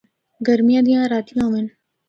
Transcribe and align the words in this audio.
گرمیاں 0.47 0.83
دیاں 0.87 1.05
راتاں 1.11 1.45
ہوّن۔ 1.49 1.65